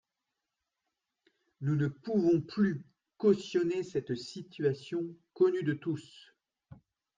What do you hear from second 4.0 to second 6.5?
situation connue de tous.